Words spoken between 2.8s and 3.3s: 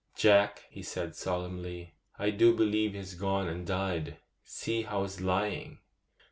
he's